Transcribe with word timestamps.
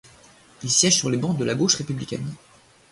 Il 0.63 0.71
siège 0.71 0.95
sur 0.95 1.11
les 1.11 1.17
bancs 1.19 1.37
de 1.37 1.45
la 1.45 1.53
gauche 1.53 1.75
républicaine. 1.75 2.33